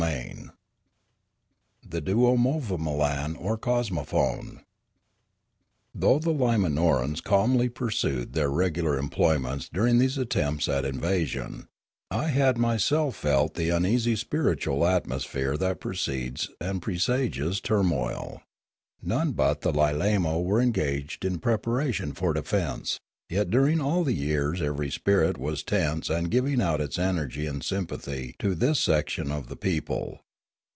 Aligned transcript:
CHAPTER 0.01 0.33
XV 0.41 0.51
THE 1.87 2.01
DUOMOVAMOLAN 2.01 3.35
OR 3.35 3.55
COSMOPHONE 3.55 4.63
THOUGH 5.95 6.19
the 6.21 6.33
Limanorans 6.33 7.21
calmly 7.21 7.69
pursued 7.69 8.33
their 8.33 8.49
regular 8.49 8.97
employments 8.97 9.69
during 9.71 9.99
these 9.99 10.17
attempts 10.17 10.67
at 10.67 10.85
invasion, 10.85 11.67
I 12.09 12.29
had 12.29 12.57
myself 12.57 13.15
felt 13.15 13.53
the 13.53 13.69
uneasy 13.69 14.15
spiritual 14.15 14.79
atmo. 14.79 15.21
sphere 15.21 15.55
that 15.57 15.79
precedes 15.79 16.49
and 16.59 16.81
presages 16.81 17.61
turmoil. 17.61 18.41
None 19.03 19.33
but 19.33 19.61
the 19.61 19.71
Lilamo 19.71 20.41
were 20.43 20.59
engaged 20.61 21.23
in 21.23 21.37
preparation 21.37 22.13
for 22.13 22.33
defence; 22.33 22.99
yet 23.29 23.49
during 23.49 23.79
all 23.79 24.03
the 24.03 24.11
years 24.13 24.61
every 24.61 24.91
spirit 24.91 25.37
was 25.37 25.63
tense 25.63 26.09
and 26.09 26.29
giving 26.29 26.61
out 26.61 26.81
its 26.81 26.99
energy 26.99 27.45
in 27.45 27.61
sympathy 27.61 28.35
to 28.39 28.53
this 28.53 28.77
section 28.77 29.31
of 29.31 29.47
the 29.47 29.55
people. 29.55 30.19